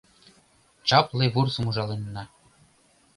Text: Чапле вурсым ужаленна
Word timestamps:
Чапле 0.87 1.25
вурсым 1.33 1.65
ужаленна 1.69 2.23